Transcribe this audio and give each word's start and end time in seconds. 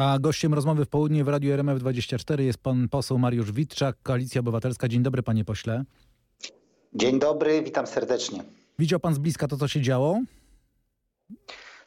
A 0.00 0.18
gościem 0.18 0.54
rozmowy 0.54 0.84
w 0.84 0.88
południe 0.88 1.24
w 1.24 1.28
Radiu 1.28 1.56
RMF24 1.56 2.40
jest 2.40 2.58
pan 2.58 2.88
poseł 2.88 3.18
Mariusz 3.18 3.52
Witczak, 3.52 3.96
Koalicja 4.02 4.40
Obywatelska. 4.40 4.88
Dzień 4.88 5.02
dobry, 5.02 5.22
panie 5.22 5.44
pośle. 5.44 5.84
Dzień 6.94 7.18
dobry, 7.18 7.62
witam 7.62 7.86
serdecznie. 7.86 8.44
Widział 8.78 9.00
pan 9.00 9.14
z 9.14 9.18
bliska 9.18 9.48
to, 9.48 9.56
co 9.56 9.68
się 9.68 9.80
działo? 9.80 10.20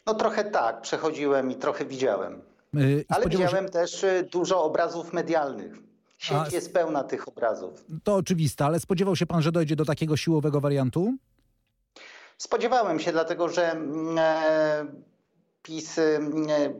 No 0.05 0.13
trochę 0.13 0.43
tak, 0.43 0.81
przechodziłem 0.81 1.51
i 1.51 1.55
trochę 1.55 1.85
widziałem. 1.85 2.41
Yy, 2.73 3.05
Ale 3.09 3.29
widziałem 3.29 3.69
też 3.69 4.03
y, 4.03 4.27
dużo 4.31 4.63
obrazów 4.63 5.13
medialnych. 5.13 5.73
Sieć 6.17 6.37
A- 6.37 6.55
jest 6.55 6.73
pełna 6.73 7.03
tych 7.03 7.27
obrazów. 7.27 7.85
To 8.03 8.15
oczywiste, 8.15 8.65
ale 8.65 8.79
spodziewał 8.79 9.15
się 9.15 9.25
pan, 9.25 9.41
że 9.41 9.51
dojdzie 9.51 9.75
do 9.75 9.85
takiego 9.85 10.17
siłowego 10.17 10.61
wariantu? 10.61 11.13
Spodziewałem 12.37 12.99
się, 12.99 13.11
dlatego 13.11 13.49
że 13.49 13.71
mm, 13.71 14.17
e, 14.17 14.85
PiS 15.63 15.97
e, 15.97 16.19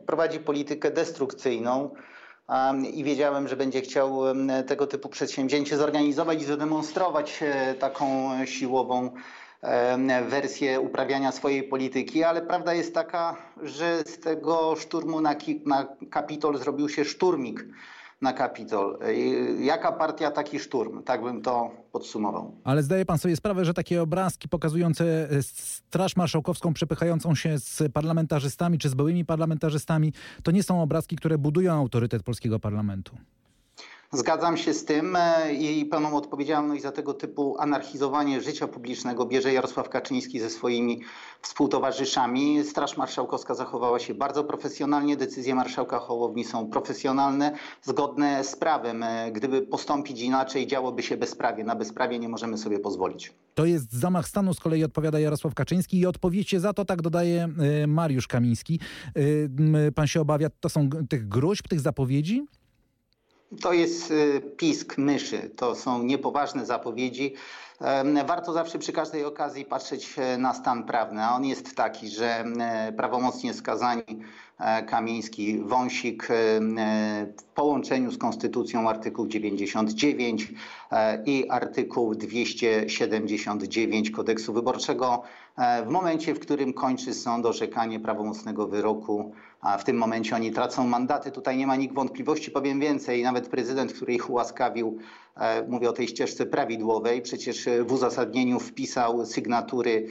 prowadzi 0.06 0.40
politykę 0.40 0.92
destrukcyjną 0.92 1.90
a, 2.48 2.74
i 2.94 3.04
wiedziałem, 3.04 3.48
że 3.48 3.56
będzie 3.56 3.82
chciał 3.82 4.30
em, 4.30 4.52
tego 4.68 4.88
typu 4.88 5.10
przedsięwzięcie 5.10 5.78
zorganizować 5.78 6.42
i 6.42 6.46
zademonstrować 6.46 7.40
e, 7.42 7.74
taką 7.74 8.30
siłową 8.46 9.12
em, 9.62 10.08
wersję 10.30 10.80
uprawiania 10.80 11.32
swojej 11.32 11.64
polityki, 11.64 12.24
ale 12.24 12.42
prawda 12.42 12.74
jest 12.74 12.94
taka, 12.94 13.36
że 13.62 14.04
z 14.06 14.20
tego 14.20 14.76
szturmu 14.76 15.22
na, 15.22 15.36
na 15.66 15.88
Kapitol 16.10 16.58
zrobił 16.58 16.90
się 16.90 17.06
szturmik 17.06 17.66
na 18.22 18.34
Kapitol. 18.34 19.00
Jaka 19.60 19.92
partia, 19.92 20.32
taki 20.32 20.60
szturm? 20.60 21.04
Tak 21.04 21.24
bym 21.24 21.42
to 21.42 21.72
podsumował. 21.92 22.56
Ale 22.64 22.84
zdaje 22.84 23.06
pan 23.06 23.18
sobie 23.18 23.36
sprawę, 23.36 23.66
że 23.66 23.74
takie 23.74 24.02
obrazki 24.02 24.50
pokazujące 24.50 25.30
e, 25.32 25.44
Straż 25.44 26.16
Marszałkowską 26.16 26.74
przepychającą 26.74 27.36
się 27.36 27.60
z 27.60 27.92
parlamentarzystami 27.94 28.78
czy 28.78 28.90
z 28.90 28.94
byłymi 28.94 29.26
parlamentarzystami, 29.26 30.14
to 30.44 30.52
nie 30.52 30.64
są 30.64 30.82
obrazki, 30.82 31.16
które 31.16 31.38
budują 31.38 31.74
autorytet 31.74 32.24
polskiego 32.24 32.60
parlamentu. 32.60 33.18
Zgadzam 34.14 34.58
się 34.58 34.74
z 34.74 34.86
tym 34.86 35.16
e, 35.16 35.54
i 35.54 35.86
pełną 35.86 36.16
odpowiedzialność 36.16 36.84
za 36.84 36.92
tego 36.92 37.14
typu 37.14 37.56
anarchizowanie 37.60 38.42
życia 38.42 38.68
publicznego 38.68 39.26
bierze 39.26 39.54
Jarosław 39.54 39.90
Kaczyński 39.90 40.40
ze 40.40 40.50
swoimi 40.50 41.02
współtowarzyszami. 41.42 42.64
Straż 42.64 42.98
Marszałkowska 42.98 43.54
zachowała 43.54 44.00
się 44.00 44.14
bardzo 44.14 44.44
profesjonalnie, 44.44 45.18
decyzje 45.18 45.56
marszałka 45.56 46.00
Hołowni 46.00 46.44
są 46.44 46.68
profesjonalne, 46.70 47.56
zgodne 47.82 48.44
z 48.44 48.56
prawem. 48.56 49.04
E, 49.04 49.32
Gdyby 49.32 49.62
postąpić 49.62 50.22
inaczej, 50.22 50.68
działoby 50.68 51.04
się 51.04 51.18
bezprawie. 51.18 51.64
Na 51.64 51.76
bezprawie 51.76 52.20
nie 52.20 52.30
możemy 52.30 52.58
sobie 52.58 52.80
pozwolić. 52.80 53.34
To 53.56 53.66
jest 53.66 53.94
zamach 53.94 54.28
stanu, 54.28 54.54
z 54.54 54.60
kolei 54.60 54.84
odpowiada 54.84 55.20
Jarosław 55.20 55.54
Kaczyński 55.54 56.00
i 56.00 56.06
odpowiedzcie 56.06 56.60
za 56.60 56.74
to, 56.74 56.86
tak 56.86 57.02
dodaje 57.02 57.50
e, 57.84 57.88
Mariusz 57.88 58.28
Kamiński. 58.28 58.80
Pan 59.96 60.08
się 60.08 60.22
obawia, 60.22 60.50
to 60.60 60.70
są 60.70 60.90
tych 61.10 61.28
gruźb, 61.28 61.68
tych 61.68 61.80
zapowiedzi? 61.80 62.46
To 63.62 63.74
jest 63.74 64.12
y, 64.12 64.42
pisk 64.58 64.98
myszy, 64.98 65.52
to 65.56 65.76
są 65.76 66.04
niepoważne 66.04 66.66
zapowiedzi. 66.66 67.34
Warto 68.26 68.54
zawsze 68.54 68.80
przy 68.80 68.94
każdej 68.94 69.26
okazji 69.26 69.66
patrzeć 69.66 70.16
e, 70.18 70.38
na 70.38 70.54
stan 70.54 70.84
prawny, 70.84 71.24
a 71.24 71.36
on 71.36 71.46
jest 71.46 71.76
taki, 71.76 72.10
że 72.10 72.40
e, 72.40 72.94
prawomocnie 72.98 73.54
skazani 73.54 74.04
e, 74.60 74.84
Kamiński, 74.84 75.60
Wąsik 75.60 76.28
w 77.38 77.44
połączeniu 77.56 78.12
z 78.12 78.18
Konstytucją 78.18 78.90
artykuł 78.90 79.28
99 79.28 80.54
e, 80.92 81.24
i 81.26 81.50
artykuł 81.50 82.16
279 82.16 84.12
kodeksu 84.12 84.54
wyborczego 84.54 85.24
w 85.86 85.90
momencie, 85.90 86.34
w 86.34 86.40
którym 86.40 86.74
kończy 86.74 87.14
sąd 87.14 87.46
orzekanie 87.46 88.00
prawomocnego 88.00 88.68
wyroku, 88.68 89.34
a 89.64 89.78
w 89.78 89.84
tym 89.84 89.98
momencie 89.98 90.36
oni 90.36 90.52
tracą 90.52 90.88
mandaty. 90.88 91.32
Tutaj 91.32 91.58
nie 91.58 91.68
ma 91.68 91.76
nikt 91.76 91.96
wątpliwości, 91.96 92.52
powiem 92.52 92.80
więcej. 92.80 93.24
Nawet 93.24 93.50
prezydent, 93.50 93.94
który 93.94 94.14
ich 94.14 94.30
ułaskawił, 94.30 95.00
mówię 95.68 95.90
o 95.90 95.94
tej 95.94 96.08
ścieżce 96.08 96.46
prawidłowej, 96.46 97.22
przecież 97.22 97.68
e, 97.68 97.84
w 97.84 97.92
uzasadnieniu 97.92 98.60
wpisał 98.60 99.26
sygnatury 99.26 100.08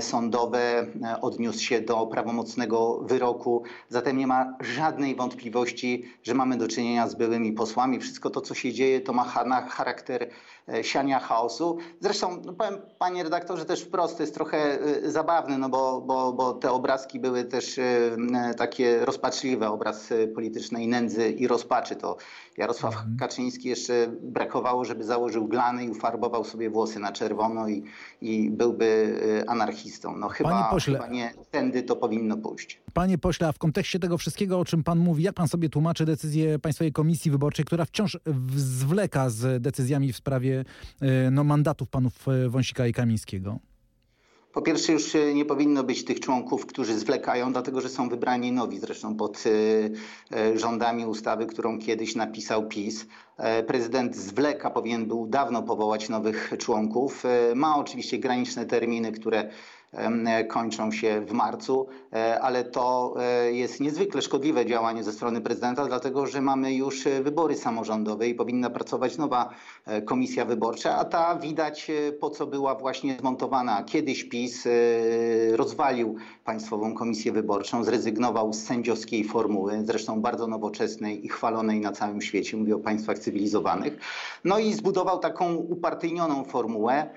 sądowe, 0.00 0.58
e, 0.58 1.20
odniósł 1.20 1.60
się 1.60 1.80
do 1.80 2.06
prawomocnego 2.06 2.98
wyroku. 2.98 3.62
Zatem 3.88 4.18
nie 4.18 4.26
ma 4.26 4.56
żadnej 4.60 5.16
wątpliwości, 5.16 6.04
że 6.22 6.34
mamy 6.34 6.56
do 6.56 6.68
czynienia 6.68 7.08
z 7.08 7.14
byłymi 7.14 7.52
posłami. 7.52 8.00
Wszystko 8.00 8.30
to, 8.30 8.40
co 8.40 8.54
się 8.54 8.72
dzieje, 8.72 9.00
to 9.00 9.12
ma 9.12 9.24
charakter 9.68 10.30
e, 10.68 10.84
siania 10.84 11.20
chaosu. 11.20 11.78
Zresztą 12.00 12.42
no 12.44 12.52
powiem, 12.52 12.80
panie 12.98 13.22
redaktorze, 13.22 13.64
też 13.64 13.82
wprost, 13.82 14.20
jest 14.20 14.34
trochę 14.34 14.80
e, 14.80 15.10
zabawne, 15.10 15.58
no 15.58 15.68
bo, 15.68 16.00
bo, 16.00 16.32
bo 16.32 16.52
te 16.52 16.70
obrazki 16.70 17.20
były 17.20 17.44
też 17.44 17.78
e, 17.78 18.16
takie 18.56 19.04
rozpaczliwe, 19.04 19.70
obraz 19.70 20.12
e, 20.12 20.26
politycznej 20.26 20.88
nędzy 20.88 21.30
i 21.30 21.46
rozpaczy. 21.46 21.96
To 21.96 22.16
Jarosław 22.56 22.94
Kaczyński 23.18 23.68
jeszcze 23.68 24.08
brakowało, 24.34 24.84
żeby 24.84 25.04
założył 25.04 25.48
glany 25.48 25.84
i 25.84 25.90
ufarbował 25.90 26.44
sobie 26.44 26.70
włosy 26.70 27.00
na 27.00 27.12
czerwono 27.12 27.68
i, 27.68 27.84
i 28.20 28.50
byłby 28.50 29.20
e, 29.42 29.50
anarchistą. 29.50 30.16
No 30.16 30.28
chyba, 30.28 30.70
pośle- 30.72 30.92
chyba 30.92 31.08
nie 31.08 31.34
tędy 31.50 31.82
to 31.82 31.96
powinno 31.96 32.36
pójść. 32.36 32.80
Panie 32.92 33.18
pośle, 33.18 33.48
a 33.48 33.52
w 33.52 33.58
kontekście 33.58 33.98
tego 33.98 34.18
wszystkiego, 34.18 34.58
o 34.58 34.64
czym 34.64 34.84
pan 34.84 34.98
mówi, 34.98 35.22
jak 35.22 35.34
pan 35.34 35.48
sobie 35.48 35.68
tłumaczy 35.68 36.04
decyzję 36.04 36.58
Państwowej 36.58 36.92
Komisji 36.92 37.30
Wyborczej, 37.30 37.64
która 37.64 37.84
wciąż 37.84 38.18
zwleka 38.56 39.30
z 39.30 39.62
decyzjami 39.62 40.12
w 40.12 40.16
sprawie 40.16 40.64
e, 41.00 41.30
no, 41.30 41.44
mandatów 41.44 41.88
panów 41.88 42.28
e, 42.28 42.48
Wąsika 42.48 42.86
i 42.86 42.92
Kamińskiego? 42.92 43.58
Po 44.54 44.62
pierwsze, 44.62 44.92
już 44.92 45.14
e, 45.14 45.34
nie 45.34 45.44
powinno 45.44 45.84
być 45.84 46.04
tych 46.04 46.20
członków, 46.20 46.66
którzy 46.66 46.98
zwlekają, 46.98 47.52
dlatego 47.52 47.80
że 47.80 47.88
są 47.88 48.08
wybrani 48.08 48.52
nowi, 48.52 48.78
zresztą 48.78 49.16
pod 49.16 49.44
e, 49.46 49.50
e, 50.36 50.58
rządami 50.58 51.06
ustawy, 51.06 51.46
którą 51.46 51.78
kiedyś 51.78 52.14
napisał 52.14 52.68
PiS. 52.68 53.06
Prezydent 53.66 54.16
zwleka, 54.16 54.70
powinien 54.70 55.06
był 55.06 55.26
dawno 55.26 55.62
powołać 55.62 56.08
nowych 56.08 56.52
członków. 56.58 57.24
Ma 57.54 57.76
oczywiście 57.76 58.18
graniczne 58.18 58.66
terminy, 58.66 59.12
które 59.12 59.50
kończą 60.48 60.92
się 60.92 61.20
w 61.20 61.32
marcu, 61.32 61.86
e, 62.12 62.40
ale 62.40 62.64
to 62.64 63.14
e, 63.20 63.52
jest 63.52 63.80
niezwykle 63.80 64.22
szkodliwe 64.22 64.66
działanie 64.66 65.04
ze 65.04 65.12
strony 65.12 65.40
prezydenta, 65.40 65.86
dlatego 65.86 66.26
że 66.26 66.40
mamy 66.40 66.74
już 66.74 67.06
e, 67.06 67.22
wybory 67.22 67.56
samorządowe 67.56 68.28
i 68.28 68.34
powinna 68.34 68.70
pracować 68.70 69.18
nowa 69.18 69.50
e, 69.86 70.02
komisja 70.02 70.44
wyborcza, 70.44 70.96
a 70.96 71.04
ta 71.04 71.36
widać 71.36 71.90
e, 71.90 72.12
po 72.12 72.30
co 72.30 72.46
była 72.46 72.74
właśnie 72.74 73.16
zmontowana. 73.20 73.82
Kiedyś 73.82 74.24
PiS 74.24 74.66
e, 74.66 74.70
rozwalił 75.56 76.16
Państwową 76.44 76.94
Komisję 76.94 77.32
Wyborczą, 77.32 77.84
zrezygnował 77.84 78.52
z 78.52 78.62
sędziowskiej 78.62 79.24
formuły, 79.24 79.82
zresztą 79.84 80.20
bardzo 80.20 80.46
nowoczesnej 80.46 81.26
i 81.26 81.28
chwalonej 81.28 81.80
na 81.80 81.92
całym 81.92 82.22
świecie, 82.22 82.56
mówię 82.56 82.76
o 82.76 82.78
państwach 82.78 83.18
cywilizowanych, 83.18 83.98
no 84.44 84.58
i 84.58 84.72
zbudował 84.72 85.18
taką 85.18 85.54
upartyjnioną 85.54 86.44
formułę, 86.44 87.10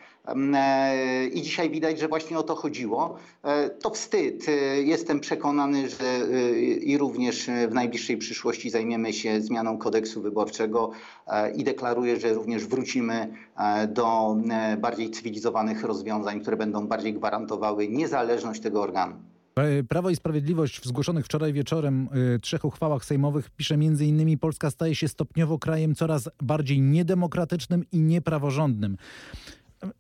e, 0.55 1.27
I 1.27 1.41
dzisiaj 1.41 1.69
widać, 1.69 1.99
że 1.99 2.07
właśnie 2.07 2.37
o 2.37 2.43
to 2.43 2.55
chodziło. 2.67 3.17
E, 3.43 3.69
To 3.69 3.89
wstyd. 3.89 4.49
E, 4.49 4.51
Jestem 4.81 5.19
przekonany, 5.19 5.89
że 5.89 6.05
e, 6.05 6.59
i 6.59 6.97
również 6.97 7.49
w 7.69 7.73
najbliższej 7.73 8.17
przyszłości 8.17 8.69
zajmiemy 8.69 9.13
się 9.13 9.41
zmianą 9.41 9.77
kodeksu 9.77 10.21
wyborczego 10.21 10.91
i 11.55 11.63
deklaruję, 11.63 12.19
że 12.19 12.33
również 12.33 12.65
wrócimy 12.65 13.27
do 13.89 14.37
bardziej 14.77 15.11
cywilizowanych 15.11 15.83
rozwiązań, 15.83 16.41
które 16.41 16.57
będą 16.57 16.87
bardziej 16.87 17.13
gwarantowały 17.13 17.87
niezależność 17.87 18.61
tego 18.61 18.81
organu. 18.81 19.15
Prawo 19.89 20.09
i 20.09 20.15
Sprawiedliwość 20.15 20.79
w 20.81 20.85
zgłoszonych 20.85 21.25
wczoraj 21.25 21.53
wieczorem 21.53 22.09
trzech 22.41 22.65
uchwałach 22.65 23.05
sejmowych 23.05 23.49
pisze 23.49 23.75
m.in. 23.75 24.37
Polska 24.39 24.71
staje 24.71 24.95
się 24.95 25.07
stopniowo 25.07 25.59
krajem 25.59 25.95
coraz 25.95 26.29
bardziej 26.41 26.81
niedemokratycznym 26.81 27.85
i 27.91 27.99
niepraworządnym. 27.99 28.97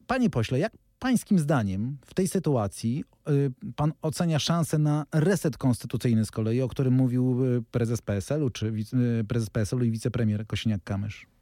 Panie 0.07 0.29
pośle, 0.29 0.59
jak 0.59 0.71
pańskim 0.99 1.39
zdaniem 1.39 1.97
w 2.05 2.13
tej 2.13 2.27
sytuacji 2.27 3.03
y, 3.29 3.51
pan 3.75 3.93
ocenia 4.01 4.39
szansę 4.39 4.77
na 4.77 5.05
reset 5.13 5.57
konstytucyjny 5.57 6.25
z 6.25 6.31
kolei, 6.31 6.61
o 6.61 6.67
którym 6.67 6.93
mówił 6.93 7.45
y, 7.45 7.63
prezes 7.71 8.01
PSL-u, 8.01 8.49
czy 8.49 8.73
y, 9.19 9.23
prezes 9.27 9.49
PSL-u 9.49 9.83
i 9.83 9.91
wicepremier 9.91 10.45
Kosiniak-Kamysz? 10.45 11.36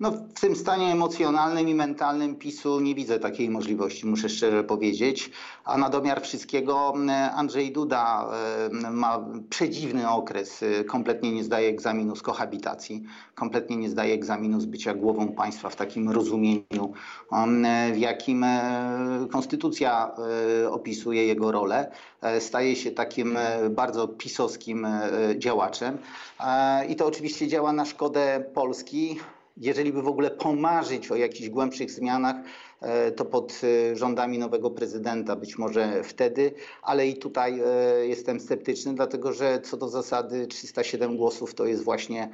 No, 0.00 0.10
w 0.10 0.40
tym 0.40 0.56
stanie 0.56 0.92
emocjonalnym 0.92 1.68
i 1.68 1.74
mentalnym 1.74 2.36
PiSu 2.36 2.80
nie 2.80 2.94
widzę 2.94 3.18
takiej 3.18 3.50
możliwości, 3.50 4.06
muszę 4.06 4.28
szczerze 4.28 4.64
powiedzieć. 4.64 5.30
A 5.64 5.78
na 5.78 5.90
domiar 5.90 6.22
wszystkiego 6.22 6.92
m, 6.94 7.10
Andrzej 7.10 7.72
Duda 7.72 8.30
e, 8.84 8.90
ma 8.90 9.24
przedziwny 9.50 10.10
okres. 10.10 10.62
E, 10.62 10.84
Kompletnie 10.84 11.32
nie 11.32 11.44
zdaje 11.44 11.68
egzaminu 11.68 12.16
z 12.16 12.22
kohabitacji, 12.22 13.02
kompletnie 13.34 13.76
nie 13.76 13.90
zdaje 13.90 14.14
egzaminu 14.14 14.60
z 14.60 14.66
bycia 14.66 14.94
głową 14.94 15.28
państwa 15.28 15.68
w 15.68 15.76
takim 15.76 16.10
rozumieniu, 16.10 16.92
m, 17.32 17.66
w 17.92 17.98
jakim 17.98 18.44
e, 18.44 19.26
konstytucja 19.32 20.10
e, 20.64 20.70
opisuje 20.70 21.26
jego 21.26 21.52
rolę. 21.52 21.90
E, 22.22 22.40
Staje 22.40 22.76
się 22.76 22.90
takim 22.90 23.38
bardzo 23.70 24.08
pisowskim 24.08 24.86
działaczem. 25.38 25.98
I 26.88 26.96
to 26.96 27.06
oczywiście 27.06 27.48
działa 27.48 27.72
na 27.72 27.84
szkodę 27.84 28.44
Polski 28.54 29.16
jeżeli 29.60 29.92
by 29.92 30.02
w 30.02 30.08
ogóle 30.08 30.30
pomarzyć 30.30 31.10
o 31.10 31.16
jakichś 31.16 31.48
głębszych 31.48 31.90
zmianach, 31.90 32.36
e, 32.80 33.12
to 33.12 33.24
pod 33.24 33.60
e, 33.92 33.96
rządami 33.96 34.38
nowego 34.38 34.70
prezydenta, 34.70 35.36
być 35.36 35.58
może 35.58 36.02
wtedy, 36.02 36.52
ale 36.82 37.08
i 37.08 37.16
tutaj 37.16 37.60
e, 37.60 38.06
jestem 38.06 38.40
sceptyczny, 38.40 38.94
dlatego 38.94 39.32
że 39.32 39.60
co 39.60 39.76
do 39.76 39.88
zasady 39.88 40.46
307 40.46 41.16
głosów 41.16 41.54
to 41.54 41.66
jest 41.66 41.84
właśnie 41.84 42.30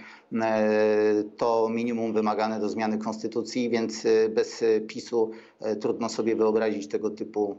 to 1.36 1.68
minimum 1.68 2.12
wymagane 2.12 2.60
do 2.60 2.68
zmiany 2.68 2.98
konstytucji, 2.98 3.70
więc 3.70 4.06
bez 4.34 4.64
PiSu 4.88 5.30
trudno 5.80 6.08
sobie 6.08 6.36
wyobrazić 6.36 6.88
tego 6.88 7.10
typu 7.10 7.58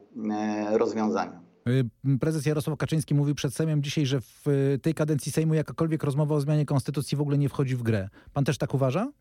rozwiązania. 0.71 1.41
Prezes 2.19 2.45
Jarosław 2.45 2.77
Kaczyński 2.77 3.15
mówił 3.15 3.35
przed 3.35 3.53
Sejmem 3.53 3.83
dzisiaj, 3.83 4.05
że 4.05 4.21
w 4.21 4.45
tej 4.81 4.93
kadencji 4.93 5.31
Sejmu 5.31 5.53
jakakolwiek 5.53 6.03
rozmowa 6.03 6.35
o 6.35 6.41
zmianie 6.41 6.65
konstytucji 6.65 7.17
w 7.17 7.21
ogóle 7.21 7.37
nie 7.37 7.49
wchodzi 7.49 7.75
w 7.75 7.83
grę. 7.83 8.09
Pan 8.33 8.45
też 8.45 8.57
tak 8.57 8.73
uważa? 8.73 9.11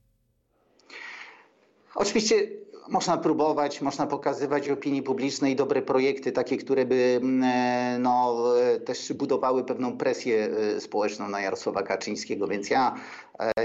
Oczywiście 1.97 2.49
można 2.89 3.17
próbować, 3.17 3.81
można 3.81 4.07
pokazywać 4.07 4.69
opinii 4.69 5.03
publicznej 5.03 5.57
dobre 5.57 5.83
projekty, 5.83 6.33
takie, 6.33 6.57
które 6.57 6.87
by 6.87 7.19
mm, 7.23 7.43
e, 7.45 7.99
no, 7.99 8.45
e, 8.61 8.81
też 8.81 9.13
budowały 9.13 9.65
pewną 9.65 9.99
presję 9.99 10.49
e, 10.77 10.81
społeczną 10.81 11.29
na 11.29 11.41
Jarosława 11.41 11.83
Kaczyńskiego, 11.83 12.49
więc 12.49 12.71
ja 12.71 12.95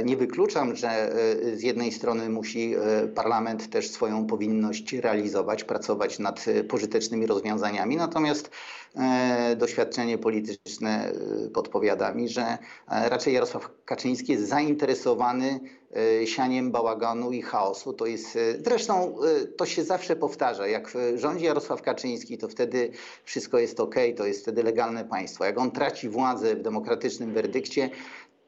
nie 0.05 0.17
wykluczam, 0.17 0.75
że 0.75 1.13
z 1.53 1.61
jednej 1.61 1.91
strony 1.91 2.29
musi 2.29 2.75
parlament 3.15 3.69
też 3.69 3.89
swoją 3.89 4.27
powinność 4.27 4.93
realizować, 4.93 5.63
pracować 5.63 6.19
nad 6.19 6.45
pożytecznymi 6.69 7.27
rozwiązaniami, 7.27 7.95
natomiast 7.97 8.51
doświadczenie 9.57 10.17
polityczne 10.17 11.11
podpowiada 11.53 12.13
mi, 12.13 12.29
że 12.29 12.57
raczej 12.87 13.33
Jarosław 13.33 13.69
Kaczyński 13.85 14.31
jest 14.31 14.47
zainteresowany 14.47 15.59
E, 15.95 16.27
sianiem 16.27 16.71
bałaganu 16.71 17.31
i 17.31 17.41
chaosu. 17.41 17.93
To 17.93 18.05
jest, 18.05 18.35
e, 18.35 18.39
zresztą 18.63 19.15
e, 19.23 19.47
to 19.47 19.65
się 19.65 19.83
zawsze 19.83 20.15
powtarza. 20.15 20.67
Jak 20.67 20.93
rządzi 21.15 21.45
Jarosław 21.45 21.81
Kaczyński, 21.81 22.37
to 22.37 22.47
wtedy 22.47 22.91
wszystko 23.23 23.59
jest 23.59 23.79
ok, 23.79 23.95
to 24.17 24.25
jest 24.25 24.41
wtedy 24.41 24.63
legalne 24.63 25.05
państwo. 25.05 25.45
Jak 25.45 25.57
on 25.57 25.71
traci 25.71 26.09
władzę 26.09 26.55
w 26.55 26.61
demokratycznym 26.61 27.33
werdykcie, 27.33 27.89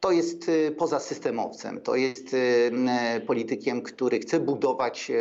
to 0.03 0.11
jest 0.11 0.51
poza 0.77 0.99
systemowcem, 0.99 1.81
to 1.81 1.95
jest 1.95 2.35
politykiem, 3.27 3.81
który 3.81 4.19
chce 4.19 4.39
budować 4.39 5.11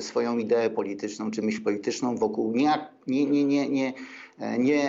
swoją 0.00 0.38
ideę 0.38 0.70
polityczną 0.70 1.30
czy 1.30 1.42
myśl 1.42 1.62
polityczną 1.62 2.16
wokół 2.16 2.52
nieakceptowania 2.52 2.88
nie, 3.06 3.26
nie, 3.26 3.68
nie, 3.68 3.92
nie 4.58 4.84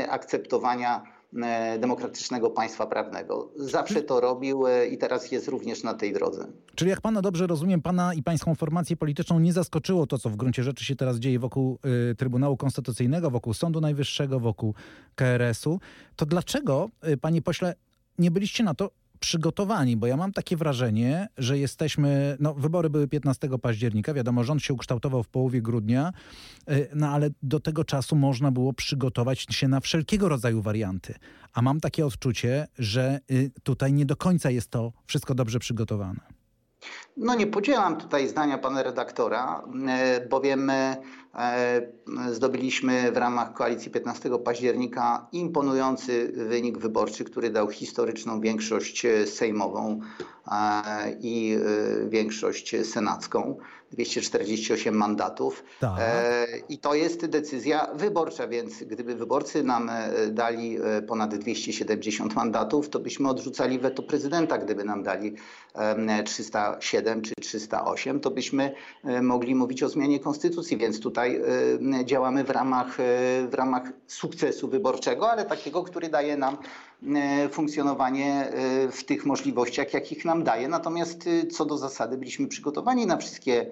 E, 1.44 1.80
demokratycznego 1.80 2.50
państwa 2.50 2.88
prawnego. 2.88 3.50
Zawsze 3.56 4.02
to 4.02 4.22
robił 4.22 4.68
e, 4.68 4.88
i 4.88 4.98
teraz 4.98 5.32
jest 5.32 5.48
również 5.48 5.84
na 5.84 5.94
tej 5.94 6.14
drodze. 6.14 6.48
Czyli 6.76 6.90
jak 6.92 7.02
pana 7.02 7.22
dobrze 7.22 7.48
rozumiem, 7.48 7.82
pana 7.82 8.14
i 8.14 8.24
pańską 8.24 8.56
formację 8.56 8.98
polityczną 8.98 9.40
nie 9.40 9.54
zaskoczyło 9.54 10.08
to, 10.08 10.18
co 10.18 10.30
w 10.30 10.36
gruncie 10.36 10.64
rzeczy 10.64 10.86
się 10.86 10.96
teraz 10.96 11.18
dzieje 11.18 11.40
wokół 11.40 11.80
y, 12.12 12.16
Trybunału 12.16 12.58
Konstytucyjnego, 12.58 13.32
wokół 13.32 13.54
Sądu 13.54 13.82
Najwyższego, 13.82 14.40
wokół 14.40 14.74
KRS-u. 15.16 15.80
To 16.16 16.26
dlaczego, 16.26 16.90
y, 17.08 17.18
panie 17.18 17.42
pośle, 17.42 17.76
nie 18.18 18.32
byliście 18.32 18.64
na 18.64 18.74
to 18.74 18.92
przygotowani, 19.20 19.98
bo 19.98 20.08
ja 20.08 20.18
mam 20.18 20.32
takie 20.32 20.58
wrażenie, 20.58 21.28
że 21.38 21.58
jesteśmy, 21.58 22.38
no 22.40 22.54
wybory 22.54 22.90
były 22.90 23.08
15 23.08 23.50
października, 23.62 24.14
wiadomo, 24.14 24.44
rząd 24.44 24.62
się 24.62 24.74
ukształtował 24.74 25.24
w 25.24 25.28
połowie 25.28 25.62
grudnia, 25.62 26.14
y, 26.70 26.90
no 26.96 27.10
ale 27.10 27.30
do 27.44 27.60
tego 27.60 27.84
czasu 27.84 28.16
można 28.16 28.52
było 28.52 28.74
przygotować 28.74 29.40
się 29.50 29.68
na 29.68 29.80
wszelkiego 29.80 30.30
rodzaju 30.30 30.62
warianty. 30.62 31.16
A 31.54 31.62
mam 31.62 31.80
takie 31.80 32.06
odczucie, 32.06 32.68
że 32.80 33.20
y, 33.32 33.52
tutaj 33.64 33.94
nie 33.94 34.06
do 34.06 34.16
końca 34.16 34.52
jest 34.52 34.70
to 34.70 34.94
wszystko 35.06 35.36
dobrze 35.36 35.60
przygotowane. 35.60 36.35
No 37.18 37.36
nie 37.36 37.48
podzielam 37.48 37.98
tutaj 37.98 38.28
zdania 38.28 38.58
pana 38.58 38.84
redaktora, 38.84 39.64
y, 40.18 40.28
bowiem 40.28 40.72
zdobyliśmy 42.32 43.12
w 43.12 43.18
ramach 43.18 43.54
koalicji 43.54 43.92
15 43.92 44.40
października 44.40 45.28
imponujący 45.32 46.32
wynik 46.36 46.78
wyborczy, 46.78 47.24
który 47.24 47.50
dał 47.50 47.68
historyczną 47.68 48.42
większość 48.42 49.08
sejmową 49.26 50.00
i 51.20 51.58
większość 52.08 52.76
senacką. 52.84 53.58
248 53.96 54.96
mandatów. 54.96 55.64
Tak. 55.80 56.00
E, 56.00 56.48
I 56.70 56.78
to 56.78 56.94
jest 56.94 57.26
decyzja 57.26 57.88
wyborcza, 57.94 58.48
więc 58.48 58.84
gdyby 58.84 59.16
wyborcy 59.16 59.64
nam 59.64 59.90
e, 59.90 60.10
dali 60.28 60.78
e, 60.78 61.02
ponad 61.02 61.36
270 61.36 62.36
mandatów, 62.36 62.90
to 62.90 63.00
byśmy 63.00 63.30
odrzucali 63.30 63.80
weto 63.80 64.04
prezydenta. 64.04 64.58
Gdyby 64.58 64.84
nam 64.84 65.04
dali 65.04 65.36
307 66.26 67.22
czy 67.22 67.34
308, 67.42 68.20
to 68.20 68.32
byśmy 68.32 68.76
mogli 69.22 69.56
mówić 69.56 69.84
o 69.84 69.90
zmianie 69.90 70.20
konstytucji, 70.20 70.78
więc 70.78 71.00
tutaj 71.00 71.42
działamy 72.06 72.44
w 72.44 72.50
ramach, 72.50 72.98
w 73.50 73.54
ramach 73.54 73.84
sukcesu 74.08 74.68
wyborczego, 74.68 75.32
ale 75.32 75.46
takiego, 75.46 75.84
który 75.84 76.10
daje 76.10 76.38
nam 76.38 76.58
funkcjonowanie 77.52 78.52
w 78.92 79.04
tych 79.04 79.26
możliwościach, 79.26 79.94
jakich 79.94 80.26
nam 80.26 80.44
daje. 80.44 80.68
Natomiast 80.68 81.30
co 81.52 81.66
do 81.66 81.78
zasady 81.78 82.18
byliśmy 82.18 82.48
przygotowani 82.48 83.06
na 83.06 83.18
wszystkie 83.18 83.72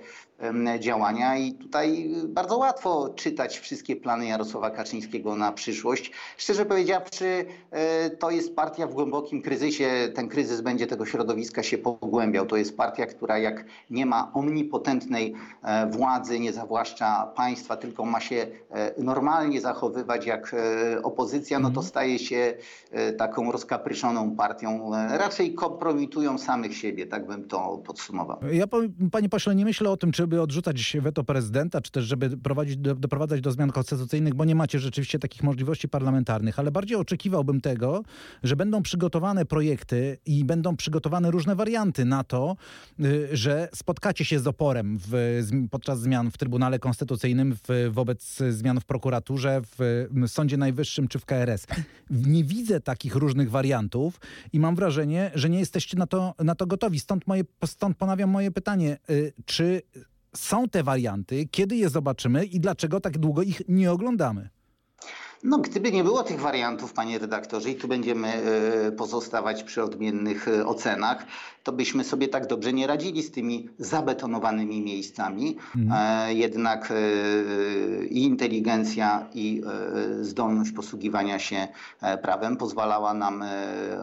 działania 0.80 1.38
i 1.38 1.54
tutaj 1.54 2.10
bardzo 2.28 2.58
łatwo 2.58 3.10
czytać 3.16 3.60
wszystkie 3.60 3.96
plany 3.96 4.26
Jarosława 4.26 4.70
Kaczyńskiego 4.70 5.36
na 5.36 5.52
przyszłość. 5.52 6.12
Szczerze 6.38 6.66
powiedziawszy, 6.66 7.46
e, 7.72 8.10
to 8.10 8.32
jest 8.32 8.56
partia 8.56 8.88
w 8.88 8.94
głębokim 8.94 9.42
kryzysie. 9.42 9.90
Ten 10.16 10.30
kryzys 10.30 10.62
będzie 10.62 10.88
tego 10.88 11.06
środowiska 11.06 11.64
się 11.64 11.78
pogłębiał. 11.78 12.46
To 12.46 12.58
jest 12.58 12.78
partia, 12.78 13.06
która 13.06 13.38
jak 13.38 13.66
nie 13.90 14.06
ma 14.06 14.32
omnipotentnej 14.34 15.34
e, 15.64 15.90
władzy, 15.90 16.40
nie 16.40 16.54
zawłaszcza 16.54 17.32
państwa, 17.36 17.78
tylko 17.78 18.06
ma 18.06 18.20
się 18.20 18.48
e, 18.72 18.94
normalnie 18.98 19.62
zachowywać 19.62 20.26
jak 20.26 20.56
opozycja, 21.04 21.60
no 21.60 21.68
to 21.68 21.70
mhm. 21.70 21.88
staje 21.88 22.20
się 22.20 22.54
taką 23.14 23.52
rozkapryszoną 23.52 24.36
partią. 24.36 24.92
Raczej 25.18 25.54
kompromitują 25.54 26.38
samych 26.38 26.78
siebie, 26.78 27.06
tak 27.06 27.28
bym 27.28 27.48
to 27.48 27.78
podsumował. 27.78 28.40
Ja, 28.52 28.66
panie 29.12 29.30
pośle, 29.30 29.56
nie 29.56 29.66
myślę 29.66 29.90
o 29.90 29.98
tym, 29.98 30.14
żeby 30.14 30.42
odrzucać 30.42 30.98
weto 31.02 31.24
prezydenta, 31.24 31.82
czy 31.82 31.92
też 31.92 32.06
żeby 32.06 32.38
prowadzić, 32.38 32.78
do, 32.78 32.96
doprowadzać 32.96 33.42
do 33.42 33.52
zmian 33.52 33.72
konstytucyjnych, 33.72 34.34
bo 34.34 34.46
nie 34.46 34.56
macie 34.56 34.80
rzeczywiście 34.80 35.20
takich 35.20 35.44
możliwości 35.44 35.90
parlamentarnych, 35.90 36.60
ale 36.60 36.72
bardziej 36.72 36.98
oczekiwałbym 36.98 37.62
tego, 37.62 38.04
że 38.44 38.56
będą 38.56 38.82
przygotowane 38.82 39.46
projekty 39.46 40.18
i 40.26 40.46
będą 40.46 40.76
przygotowane 40.76 41.32
różne 41.32 41.56
warianty 41.56 42.06
na 42.06 42.24
to, 42.24 42.56
y, 43.00 43.30
że 43.32 43.70
spotkacie 43.76 44.26
się 44.26 44.40
z 44.40 44.48
oporem 44.48 44.98
w, 45.08 45.42
podczas 45.72 46.00
zmian 46.00 46.32
w 46.32 46.38
Trybunale 46.38 46.80
Konstytucyjnym, 46.80 47.56
w, 47.56 47.90
wobec 47.92 48.40
zmian 48.50 48.80
w 48.80 48.86
prokuraturze, 48.86 49.62
w 49.78 50.06
Sądzie 50.28 50.58
Najwyższym 50.58 51.08
czy 51.08 51.20
w 51.20 51.26
KRS. 51.26 51.68
Nie 52.10 52.44
widzę 52.44 52.80
takich 52.80 53.03
różnych 53.12 53.52
wariantów 53.52 54.20
i 54.54 54.60
mam 54.60 54.76
wrażenie, 54.76 55.32
że 55.36 55.50
nie 55.50 55.60
jesteście 55.60 55.98
na 55.98 56.08
to, 56.08 56.34
na 56.40 56.56
to 56.56 56.68
gotowi. 56.68 57.00
Stąd, 57.00 57.28
moje, 57.28 57.44
stąd 57.66 57.98
ponawiam 57.98 58.30
moje 58.30 58.52
pytanie, 58.52 58.98
y, 59.10 59.34
czy 59.46 59.82
są 60.36 60.70
te 60.70 60.84
warianty, 60.84 61.48
kiedy 61.52 61.76
je 61.76 61.90
zobaczymy 61.90 62.46
i 62.46 62.60
dlaczego 62.60 63.00
tak 63.00 63.18
długo 63.18 63.42
ich 63.42 63.62
nie 63.68 63.92
oglądamy? 63.92 64.50
No, 65.44 65.58
gdyby 65.58 65.92
nie 65.92 66.04
było 66.04 66.24
tych 66.24 66.40
wariantów, 66.40 66.94
panie 66.94 67.20
redaktorze, 67.20 67.70
i 67.70 67.76
tu 67.76 67.88
będziemy 67.88 68.28
e, 68.28 68.92
pozostawać 68.92 69.64
przy 69.64 69.84
odmiennych 69.84 70.48
e, 70.48 70.66
ocenach, 70.66 71.26
to 71.64 71.72
byśmy 71.72 72.04
sobie 72.04 72.28
tak 72.28 72.48
dobrze 72.48 72.74
nie 72.74 72.88
radzili 72.88 73.24
z 73.24 73.32
tymi 73.32 73.70
zabetonowanymi 73.78 74.82
miejscami. 74.82 75.58
Mhm. 75.76 76.28
E, 76.30 76.34
jednak 76.34 76.94
i 78.10 78.24
inteligencja, 78.24 79.30
i 79.34 79.62
zdolność 80.22 80.72
posługiwania 80.72 81.40
się 81.40 81.68
prawem 82.22 82.58
pozwalała 82.58 83.14
nam 83.14 83.44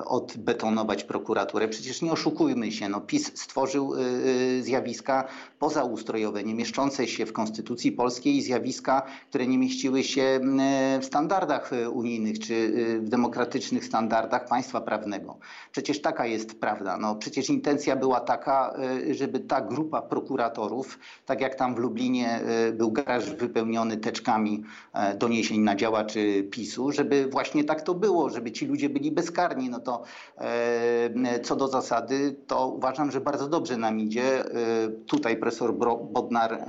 odbetonować 0.05 1.05
prokuraturę. 1.05 1.69
Przecież 1.69 2.03
nie 2.03 2.13
oszukujmy 2.13 2.73
się, 2.73 2.89
no, 2.89 3.01
PiS 3.01 3.33
stworzył 3.35 3.93
zjawiska 4.61 5.25
pozaustrojowe, 5.59 6.45
nie 6.45 6.55
mieszczące 6.55 7.07
się 7.07 7.27
w 7.27 7.33
Konstytucji 7.33 7.93
Polskiej, 7.93 8.43
zjawiska, 8.43 9.03
które 9.29 9.47
nie 9.47 9.59
mieściły 9.59 10.03
się 10.03 10.41
w 11.01 11.05
standardach 11.05 11.30
standardach 11.31 11.73
y, 11.73 11.91
unijnych 11.91 12.39
czy 12.39 12.55
y, 12.55 13.01
w 13.01 13.09
demokratycznych 13.09 13.85
standardach 13.85 14.49
państwa 14.49 14.81
prawnego. 14.81 15.39
Przecież 15.73 16.03
taka 16.03 16.27
jest 16.27 16.61
prawda. 16.61 16.97
No, 16.97 17.15
przecież 17.15 17.51
intencja 17.51 17.97
była 17.97 18.21
taka, 18.21 18.75
y, 19.09 19.15
żeby 19.15 19.41
ta 19.41 19.61
grupa 19.61 20.03
prokuratorów, 20.03 20.99
tak 21.27 21.41
jak 21.41 21.55
tam 21.55 21.75
w 21.75 21.79
Lublinie 21.79 22.41
był 22.73 22.93
garaż 22.93 23.31
wypełniony 23.31 23.97
teczkami 23.97 24.63
e, 24.93 25.15
doniesień 25.17 25.61
na 25.61 25.77
działaczy 25.77 26.49
PiSu, 26.51 26.93
żeby 26.93 27.27
właśnie 27.27 27.65
tak 27.65 27.83
to 27.83 27.95
było, 27.95 28.31
żeby 28.31 28.53
ci 28.53 28.67
ludzie 28.67 28.89
byli 28.89 29.13
bezkarni. 29.13 29.71
No 29.71 29.81
to 29.81 30.03
e, 30.39 31.41
co 31.41 31.57
do 31.57 31.69
zasady, 31.69 32.37
to 32.47 32.69
uważam, 32.69 33.11
że 33.11 33.21
bardzo 33.21 33.49
dobrze 33.49 33.77
nam 33.77 34.01
idzie. 34.01 34.45
E, 34.45 34.49
tutaj 35.07 35.37
profesor 35.37 35.75
Bodnar 36.13 36.67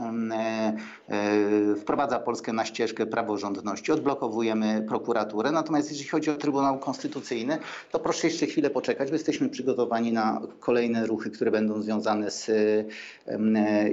wprowadza 1.78 2.20
Polskę 2.20 2.54
na 2.54 2.66
ścieżkę 2.66 3.06
praworządności, 3.06 3.92
odblokowuje 3.92 4.51
kwestionujemy 4.52 4.88
prokuraturę. 4.88 5.52
Natomiast 5.52 5.90
jeżeli 5.92 6.10
chodzi 6.10 6.30
o 6.30 6.36
Trybunał 6.36 6.80
Konstytucyjny, 6.80 7.58
to 7.92 8.00
proszę 8.00 8.28
jeszcze 8.28 8.46
chwilę 8.46 8.70
poczekać, 8.70 9.10
bo 9.10 9.16
jesteśmy 9.16 9.50
przygotowani 9.50 10.14
na 10.14 10.42
kolejne 10.60 11.08
ruchy, 11.08 11.30
które 11.30 11.52
będą 11.52 11.82
związane 11.82 12.32
z 12.32 12.52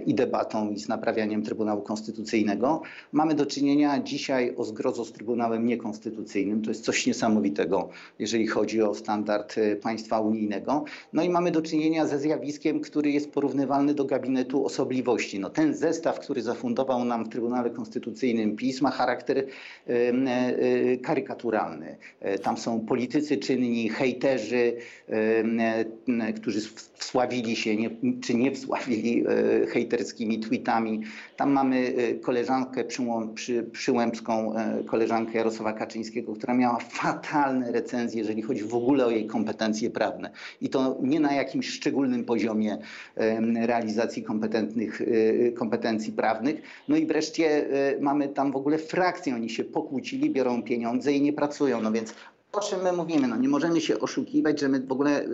i 0.07 0.15
debatą 0.15 0.71
i 0.71 0.79
z 0.79 0.88
naprawianiem 0.88 1.43
Trybunału 1.43 1.83
Konstytucyjnego. 1.83 2.83
Mamy 3.12 3.35
do 3.35 3.47
czynienia 3.47 4.03
dzisiaj 4.03 4.55
o 4.57 4.65
zgrozo 4.65 5.05
z 5.05 5.12
Trybunałem 5.12 5.67
Niekonstytucyjnym. 5.67 6.62
To 6.62 6.71
jest 6.71 6.85
coś 6.85 7.07
niesamowitego, 7.07 7.88
jeżeli 8.19 8.47
chodzi 8.47 8.83
o 8.83 8.95
standard 8.95 9.59
e, 9.59 9.77
państwa 9.77 10.21
unijnego. 10.21 10.85
No 11.12 11.23
i 11.23 11.31
mamy 11.31 11.50
do 11.50 11.62
czynienia 11.62 12.07
ze 12.07 12.19
zjawiskiem, 12.19 12.81
który 12.81 13.11
jest 13.11 13.31
porównywalny 13.31 13.95
do 13.95 14.05
gabinetu 14.05 14.67
osobliwości. 14.67 15.38
No, 15.41 15.50
ten 15.50 15.75
zestaw, 15.75 16.21
który 16.21 16.43
zafundował 16.43 17.05
nam 17.05 17.25
w 17.25 17.29
Trybunale 17.29 17.71
Konstytucyjnym 17.71 18.57
PiS 18.57 18.81
ma 18.81 18.91
charakter 18.91 19.47
karykaturalny. 21.02 21.97
Tam 22.43 22.57
są 22.57 22.81
politycy 22.81 23.37
czynni, 23.37 23.88
hejterzy, 23.88 24.76
którzy 26.37 26.61
wsławili 26.99 27.57
się, 27.57 27.76
nie, 27.76 27.90
czy 28.21 28.35
nie 28.35 28.52
wsławili 28.52 29.25
hejterskimi 29.69 30.40
tweetami. 30.40 31.02
Tam 31.37 31.52
mamy 31.52 31.95
koleżankę 32.23 32.85
przy, 33.35 33.62
przyłębską, 33.73 34.55
koleżankę 34.87 35.38
Jarosława 35.38 35.73
Kaczyńskiego, 35.73 36.35
która 36.35 36.55
miała 36.55 36.78
fatalne 36.78 37.73
recenzje, 37.73 38.19
jeżeli 38.19 38.43
chodzi 38.43 38.64
w 38.64 38.75
ogóle 38.75 39.07
o 39.07 39.11
jej 39.11 39.26
kompetencje 39.26 39.90
prawne. 39.90 40.31
I 40.61 40.69
to 40.69 40.99
nie 41.02 41.21
na 41.21 41.35
jakimś 41.35 41.71
szczególnym 41.71 42.25
poziomie 42.25 42.78
realizacji 43.67 44.23
kompetentnych, 44.23 45.00
e, 45.00 45.52
kompetencji 45.52 46.12
prawnych. 46.12 46.62
No 46.88 46.97
i 46.97 47.07
wreszcie 47.07 47.71
e, 47.71 48.00
mamy 48.00 48.28
tam 48.28 48.52
w 48.52 48.57
ogóle 48.57 48.78
frakcje, 48.78 49.35
oni 49.35 49.50
się 49.50 49.64
pokłócili, 49.64 50.31
biorą 50.31 50.62
pieniądze 50.62 51.12
i 51.12 51.23
nie 51.23 51.33
pracują. 51.33 51.83
No 51.83 51.93
więc 51.93 52.14
o 52.52 52.61
czym 52.61 52.83
my 52.83 52.93
mówimy? 52.93 53.28
No 53.28 53.37
nie 53.37 53.49
możemy 53.49 53.81
się 53.81 54.00
oszukiwać, 54.00 54.61
że 54.61 54.69
my 54.69 54.81
w 54.81 54.93
ogóle 54.93 55.23
y, 55.23 55.26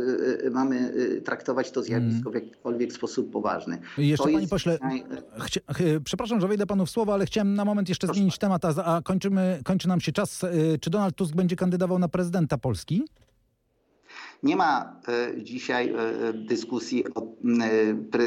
y, 0.46 0.50
mamy 0.50 0.92
y, 0.96 1.22
traktować 1.22 1.70
to 1.70 1.82
zjawisko 1.82 2.30
w 2.30 2.34
jakikolwiek 2.34 2.92
sposób 2.92 3.30
poważny. 3.30 3.78
Jeszcze 3.98 4.26
to 4.26 4.32
panie 4.32 4.48
pośle, 4.48 4.78
chcia, 5.40 5.60
przepraszam, 6.04 6.40
że 6.40 6.48
wejdę 6.48 6.66
panu 6.66 6.86
w 6.86 6.90
słowo, 6.90 7.14
ale 7.14 7.26
chciałem 7.26 7.54
na 7.54 7.64
moment 7.64 7.88
jeszcze 7.88 8.06
Proszę 8.06 8.18
zmienić 8.18 8.38
temat, 8.38 8.64
a, 8.64 8.84
a 8.84 9.02
kończymy, 9.02 9.60
kończy 9.64 9.88
nam 9.88 10.00
się 10.00 10.12
czas. 10.12 10.42
Czy 10.80 10.90
Donald 10.90 11.16
Tusk 11.16 11.34
będzie 11.34 11.56
kandydował 11.56 11.98
na 11.98 12.08
prezydenta 12.08 12.58
Polski? 12.58 13.04
Nie 14.42 14.56
ma 14.56 15.00
dzisiaj 15.36 15.94
dyskusji 16.34 17.04
o, 17.14 17.20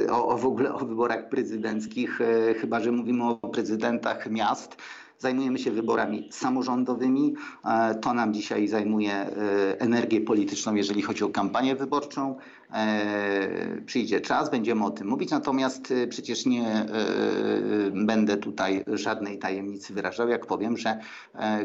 o, 0.10 0.28
o, 0.28 0.38
w 0.38 0.46
ogóle 0.46 0.74
o 0.74 0.86
wyborach 0.86 1.30
prezydenckich, 1.30 2.20
chyba 2.62 2.80
że 2.80 2.92
mówimy 2.92 3.24
o 3.24 3.36
prezydentach 3.36 4.32
miast. 4.32 4.78
Zajmujemy 5.20 5.60
się 5.60 5.72
wyborami 5.72 6.30
samorządowymi. 6.32 7.34
E, 7.66 7.96
to 7.96 8.14
nam 8.14 8.34
dzisiaj 8.34 8.68
zajmuje 8.68 9.14
e, 9.14 9.30
energię 9.80 10.22
polityczną, 10.22 10.76
jeżeli 10.76 11.02
chodzi 11.02 11.24
o 11.24 11.30
kampanię 11.30 11.76
wyborczą. 11.76 12.36
E, 12.74 13.82
przyjdzie 13.86 14.22
czas, 14.22 14.50
będziemy 14.50 14.86
o 14.86 14.90
tym 14.90 15.08
mówić, 15.08 15.32
natomiast 15.32 15.94
przecież 16.10 16.46
nie 16.46 16.86
będę 17.94 18.38
tutaj 18.38 18.84
żadnej 18.88 19.40
tajemnicy 19.40 19.94
wyrażał, 19.94 20.30
jak 20.30 20.46
powiem, 20.46 20.78
że 20.78 21.00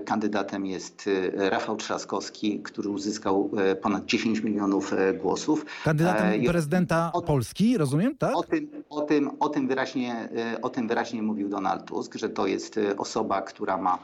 kandydatem 0.05 0.67
jest 0.67 1.11
Rafał 1.35 1.77
Trzaskowski, 1.77 2.61
który 2.63 2.89
uzyskał 2.89 3.51
ponad 3.83 4.05
10 4.05 4.41
milionów 4.41 4.95
głosów. 5.23 5.67
Kandydatem 5.85 6.45
prezydenta 6.45 7.11
o, 7.13 7.23
Polski, 7.23 7.79
rozumiem, 7.79 8.17
tak? 8.17 8.37
O 8.37 8.43
tym, 8.43 8.69
o, 8.91 9.01
tym, 9.01 9.31
o, 9.41 9.49
tym 9.49 9.69
wyraźnie, 9.69 10.29
o 10.63 10.69
tym 10.69 10.89
wyraźnie 10.89 11.23
mówił 11.23 11.49
Donald 11.49 11.85
Tusk, 11.85 12.15
że 12.15 12.29
to 12.29 12.47
jest 12.47 12.81
osoba, 12.99 13.42
która 13.43 13.77
ma 13.77 13.99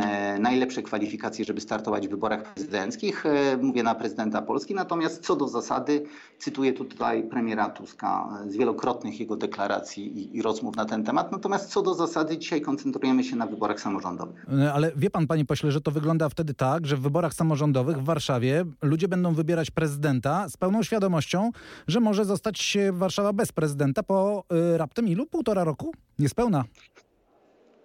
E, 0.00 0.38
najlepsze 0.38 0.82
kwalifikacje, 0.82 1.44
żeby 1.44 1.60
startować 1.60 2.08
w 2.08 2.10
wyborach 2.10 2.54
prezydenckich. 2.54 3.26
E, 3.26 3.56
mówię 3.56 3.82
na 3.82 3.94
prezydenta 3.94 4.42
Polski. 4.42 4.74
Natomiast 4.74 5.24
co 5.24 5.36
do 5.36 5.48
zasady, 5.48 6.04
cytuję 6.38 6.72
tutaj 6.72 7.22
premiera 7.22 7.70
Tuska 7.70 8.28
z 8.48 8.56
wielokrotnych 8.56 9.20
jego 9.20 9.36
deklaracji 9.36 10.18
i, 10.18 10.36
i 10.36 10.42
rozmów 10.42 10.76
na 10.76 10.84
ten 10.84 11.04
temat. 11.04 11.32
Natomiast 11.32 11.70
co 11.70 11.82
do 11.82 11.94
zasady, 11.94 12.38
dzisiaj 12.38 12.60
koncentrujemy 12.60 13.24
się 13.24 13.36
na 13.36 13.46
wyborach 13.46 13.80
samorządowych. 13.80 14.46
E, 14.62 14.72
ale 14.72 14.92
wie 14.96 15.10
pan, 15.10 15.26
panie 15.26 15.44
pośle, 15.44 15.72
że 15.72 15.80
to 15.80 15.90
wygląda 15.90 16.28
wtedy 16.28 16.54
tak, 16.54 16.86
że 16.86 16.96
w 16.96 17.00
wyborach 17.00 17.34
samorządowych 17.34 17.96
w 17.96 18.04
Warszawie 18.04 18.64
ludzie 18.82 19.08
będą 19.08 19.34
wybierać 19.34 19.70
prezydenta 19.70 20.48
z 20.48 20.56
pełną 20.56 20.82
świadomością, 20.82 21.50
że 21.88 22.00
może 22.00 22.24
zostać 22.24 22.78
Warszawa 22.92 23.32
bez 23.32 23.52
prezydenta 23.52 24.02
po 24.02 24.44
y, 24.74 24.78
raptem 24.78 25.08
ilu? 25.08 25.26
Półtora 25.26 25.64
roku? 25.64 25.92
Niespełna. 26.18 26.64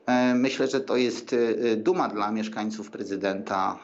E, 0.05 0.35
myślę, 0.35 0.67
że 0.67 0.81
to 0.81 0.97
jest 0.97 1.33
e, 1.33 1.75
duma 1.75 2.07
dla 2.09 2.31
mieszkańców 2.31 2.91
prezydenta, 2.91 3.79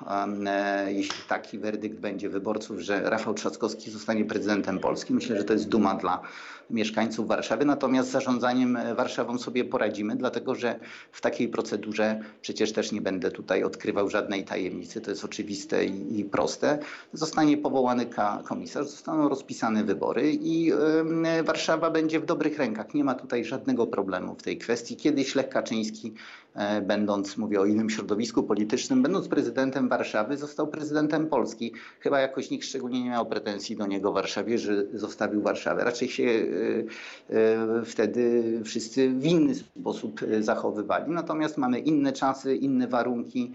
e, 0.46 0.94
jeśli 0.94 1.24
taki 1.28 1.60
werdykt 1.60 2.00
będzie 2.00 2.30
wyborców, 2.30 2.80
że 2.80 3.10
Rafał 3.10 3.34
Trzaskowski 3.34 3.92
zostanie 3.92 4.26
prezydentem 4.26 4.80
Polski. 4.80 5.14
Myślę, 5.14 5.38
że 5.38 5.44
to 5.44 5.54
jest 5.54 5.70
duma 5.70 5.96
dla 5.96 6.22
mieszkańców 6.70 7.28
Warszawy. 7.28 7.66
Natomiast 7.66 8.10
z 8.10 8.12
zarządzaniem 8.12 8.78
Warszawą 8.96 9.38
sobie 9.38 9.66
poradzimy, 9.66 10.16
dlatego 10.16 10.56
że 10.56 10.80
w 11.12 11.22
takiej 11.22 11.48
procedurze 11.48 12.20
przecież 12.42 12.74
też 12.74 12.92
nie 12.92 13.02
będę 13.02 13.32
tutaj 13.32 13.64
odkrywał 13.64 14.10
żadnej 14.10 14.46
tajemnicy. 14.46 15.02
To 15.02 15.12
jest 15.12 15.26
oczywiste 15.26 15.86
i 15.86 16.26
proste. 16.32 16.80
Zostanie 17.14 17.58
powołany 17.58 18.06
komisarz, 18.48 18.88
zostaną 18.88 19.30
rozpisane 19.30 19.84
wybory 19.84 20.32
i 20.34 20.72
Warszawa 21.44 21.90
będzie 21.92 22.20
w 22.20 22.26
dobrych 22.26 22.58
rękach. 22.58 22.94
Nie 22.94 23.04
ma 23.04 23.16
tutaj 23.16 23.46
żadnego 23.46 23.88
problemu 23.88 24.36
w 24.36 24.44
tej 24.44 24.58
kwestii. 24.58 24.96
Kiedyś 24.96 25.36
Lech 25.36 25.50
Kaczyński 25.50 26.09
E, 26.56 26.82
będąc, 26.82 27.38
mówię 27.38 27.62
o 27.62 27.66
innym 27.66 27.90
środowisku 27.90 28.44
politycznym, 28.44 29.02
będąc 29.02 29.28
prezydentem 29.28 29.90
Warszawy, 29.90 30.38
został 30.38 30.68
prezydentem 30.68 31.28
Polski. 31.28 31.74
Chyba 32.00 32.20
jakoś 32.20 32.50
nikt 32.50 32.66
szczególnie 32.66 33.04
nie 33.04 33.10
miał 33.10 33.26
pretensji 33.26 33.76
do 33.76 33.88
niego 33.88 34.12
w 34.12 34.16
Warszawie, 34.16 34.58
że 34.58 34.86
zostawił 34.94 35.42
Warszawę. 35.42 35.84
Raczej 35.84 36.10
się 36.10 36.24
e, 36.24 37.36
e, 37.36 37.86
wtedy 37.86 38.44
wszyscy 38.64 39.10
w 39.10 39.26
inny 39.26 39.56
sposób 39.56 40.22
zachowywali. 40.40 41.12
Natomiast 41.12 41.58
mamy 41.58 41.80
inne 41.80 42.14
czasy, 42.14 42.56
inne 42.56 42.88
warunki 42.88 43.54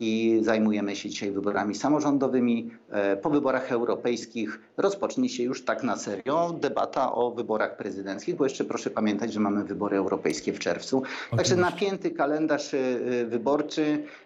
i 0.00 0.40
zajmujemy 0.42 0.96
się 0.96 1.08
dzisiaj 1.08 1.30
wyborami 1.30 1.74
samorządowymi. 1.74 2.70
E, 2.90 3.16
po 3.16 3.30
wyborach 3.30 3.72
europejskich 3.72 4.60
rozpocznie 4.76 5.28
się 5.28 5.42
już 5.42 5.64
tak 5.64 5.82
na 5.82 5.96
serio 5.96 6.54
debata 6.60 7.12
o 7.12 7.30
wyborach 7.30 7.76
prezydenckich, 7.76 8.36
bo 8.36 8.44
jeszcze 8.44 8.64
proszę 8.64 8.90
pamiętać, 8.90 9.32
że 9.32 9.40
mamy 9.40 9.64
wybory 9.64 9.96
europejskie 9.96 10.52
w 10.52 10.58
czerwcu. 10.58 11.02
Także 11.36 11.56
napięty 11.56 12.10
kalendarz 12.10 12.74
e, 12.74 12.78
wyborczy 13.26 13.82
e, 13.82 14.25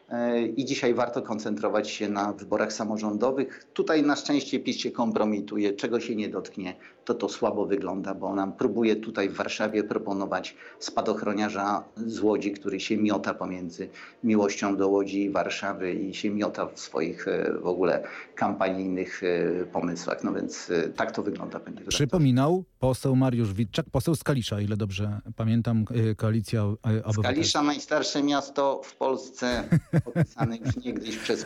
i 0.57 0.65
dzisiaj 0.65 0.95
warto 0.95 1.23
koncentrować 1.23 1.91
się 1.91 2.09
na 2.09 2.33
wyborach 2.33 2.73
samorządowych. 2.73 3.65
Tutaj 3.73 4.03
na 4.03 4.17
szczęście 4.17 4.61
PiS 4.61 4.77
się 4.77 4.91
kompromituje, 4.91 5.73
czego 5.73 6.01
się 6.01 6.17
nie 6.17 6.29
dotknie, 6.29 6.77
to 7.05 7.15
to 7.15 7.29
słabo 7.29 7.67
wygląda, 7.67 8.15
bo 8.15 8.35
nam 8.35 8.53
próbuje 8.53 8.97
tutaj 8.97 9.29
w 9.29 9.35
Warszawie 9.35 9.85
proponować 9.85 10.57
spadochroniarza 10.79 11.85
z 11.97 12.21
Łodzi, 12.21 12.53
który 12.53 12.81
się 12.81 12.97
miota 12.97 13.35
pomiędzy 13.35 13.89
miłością 14.25 14.77
do 14.77 14.89
Łodzi 14.89 15.23
i 15.23 15.31
Warszawy 15.31 15.93
i 15.93 16.15
się 16.15 16.31
miota 16.31 16.67
w 16.67 16.81
swoich 16.81 17.27
w 17.63 17.67
ogóle 17.67 18.05
kampanijnych 18.35 19.23
e, 19.25 19.65
pomysłach. 19.65 20.25
No 20.25 20.33
więc 20.33 20.71
e, 20.71 20.89
tak 20.89 21.13
to 21.13 21.23
wygląda. 21.23 21.61
Panie 21.61 21.81
Przypominał 21.81 22.65
poseł 22.79 23.17
Mariusz 23.17 23.55
Witczak, 23.55 23.87
poseł 23.93 24.15
Skalisza, 24.15 24.61
ile 24.61 24.77
dobrze 24.77 25.21
pamiętam, 25.37 25.85
e, 26.11 26.15
Koalicja 26.15 26.65
Obywatelska. 26.65 27.23
Skalisza, 27.23 27.63
najstarsze 27.63 28.23
miasto 28.23 28.81
w 28.85 28.97
Polsce, 28.97 29.65
opisane 30.05 30.57
już 30.57 30.77
niegdyś 30.77 31.17
przez 31.17 31.45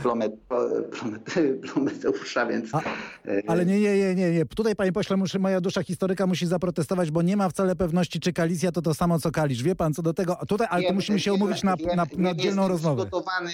Plometeusza, 1.62 2.46
więc... 2.46 2.74
A, 2.74 2.80
ale 3.46 3.66
nie, 3.66 3.80
nie, 3.80 3.98
nie, 3.98 4.14
nie, 4.14 4.30
nie. 4.32 4.44
Tutaj, 4.44 4.76
panie 4.76 4.92
pośle, 4.92 5.16
muszę, 5.16 5.38
moja 5.38 5.60
dusza 5.60 5.82
historyka 5.82 6.26
musi 6.26 6.46
zaprotestować, 6.46 7.10
bo 7.10 7.22
nie 7.22 7.36
ma 7.36 7.48
wcale 7.48 7.76
pewności, 7.76 8.20
czy 8.20 8.32
Koalicja 8.32 8.72
to 8.72 8.82
to 8.82 8.94
samo, 8.94 9.18
co 9.18 9.30
Kalisz. 9.30 9.62
Wie 9.62 9.74
pan 9.74 9.94
co 9.94 10.02
do 10.02 10.14
tego? 10.14 10.38
Tutaj, 10.48 10.66
ale 10.70 10.82
to 10.82 10.94
musimy 10.94 11.20
się 11.20 11.32
umówić 11.32 11.62
na, 11.62 11.74
na, 11.96 12.06
na 12.16 12.30
oddzielną 12.30 12.68
rozmowę. 12.68 13.02
Przygotowany, 13.02 13.52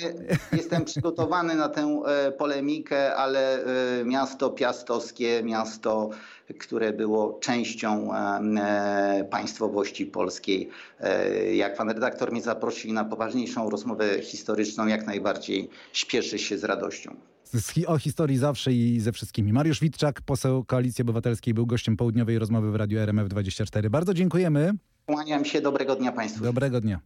jestem 0.52 0.84
przygotowany 0.84 1.54
na 1.54 1.68
tę 1.68 2.02
polemikę, 2.38 3.16
ale 3.16 3.58
y, 4.00 4.04
miasto 4.04 4.50
piastowskie, 4.50 5.42
miasto, 5.42 6.10
które 6.58 6.92
było 6.92 7.38
częścią 7.40 8.14
e, 8.14 9.24
państwowości 9.30 10.06
polskiej. 10.06 10.68
E, 11.00 11.54
jak 11.54 11.76
pan 11.76 11.90
redaktor 11.90 12.32
mnie 12.32 12.42
zaprosił 12.42 12.92
na 12.92 13.04
poważniejszą 13.04 13.70
rozmowę 13.70 14.22
historyczną, 14.22 14.86
jak 14.86 15.06
najbardziej 15.06 15.68
śpieszy 15.92 16.38
się 16.38 16.58
z 16.58 16.64
radością. 16.64 17.16
O 17.86 17.98
historii 17.98 18.38
zawsze 18.38 18.72
i 18.72 19.00
ze 19.00 19.12
wszystkimi. 19.12 19.52
Mariusz 19.52 19.80
Witczak, 19.80 20.22
poseł 20.22 20.64
Koalicji 20.64 21.02
Obywatelskiej, 21.02 21.54
był 21.54 21.66
gościem 21.66 21.96
południowej 21.96 22.38
rozmowy 22.38 22.70
w 22.70 22.74
Radiu 22.74 22.98
RMF24. 22.98 23.88
Bardzo 23.88 24.14
dziękujemy. 24.14 24.72
Kłaniam 25.06 25.44
się. 25.44 25.60
Dobrego 25.60 25.96
dnia 25.96 26.12
Państwu. 26.12 26.44
Dobrego 26.44 26.80
dnia. 26.80 27.00